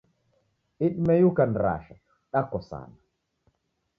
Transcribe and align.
Idimei 0.87 1.21
ukanirasha 1.29 1.95
dakosana 2.31 2.99